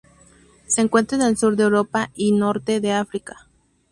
[0.65, 3.47] Se encuentra en el sur de Europa y norte de África.